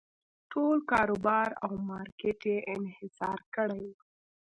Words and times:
ټول 0.51 0.77
کاروبار 0.91 1.49
او 1.65 1.71
مارکېټ 1.89 2.39
یې 2.51 2.57
انحصار 2.75 3.39
کړی 3.55 3.81
و. 3.91 3.93